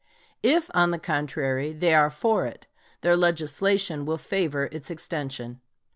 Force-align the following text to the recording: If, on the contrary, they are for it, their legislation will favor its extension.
If, 0.41 0.71
on 0.73 0.89
the 0.89 0.97
contrary, 0.97 1.73
they 1.73 1.93
are 1.93 2.09
for 2.09 2.43
it, 2.47 2.65
their 3.01 3.15
legislation 3.15 4.03
will 4.03 4.17
favor 4.17 4.67
its 4.71 4.89
extension. 4.89 5.61